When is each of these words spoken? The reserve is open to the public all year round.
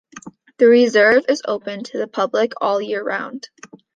The 0.57 0.65
reserve 0.65 1.25
is 1.29 1.43
open 1.47 1.83
to 1.83 1.99
the 1.99 2.07
public 2.07 2.53
all 2.59 2.81
year 2.81 3.03
round. 3.03 3.49